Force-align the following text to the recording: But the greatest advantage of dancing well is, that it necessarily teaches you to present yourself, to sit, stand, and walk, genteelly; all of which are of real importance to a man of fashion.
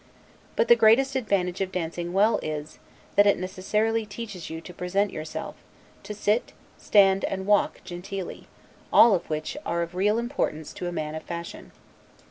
But 0.55 0.67
the 0.67 0.75
greatest 0.75 1.15
advantage 1.15 1.61
of 1.61 1.71
dancing 1.71 2.11
well 2.11 2.39
is, 2.41 2.79
that 3.15 3.27
it 3.27 3.37
necessarily 3.37 4.03
teaches 4.03 4.49
you 4.49 4.59
to 4.59 4.73
present 4.73 5.11
yourself, 5.13 5.53
to 6.01 6.15
sit, 6.15 6.53
stand, 6.75 7.23
and 7.25 7.45
walk, 7.45 7.81
genteelly; 7.83 8.47
all 8.91 9.13
of 9.13 9.29
which 9.29 9.55
are 9.63 9.83
of 9.83 9.93
real 9.93 10.17
importance 10.17 10.73
to 10.73 10.87
a 10.87 10.91
man 10.91 11.13
of 11.13 11.21
fashion. 11.21 11.71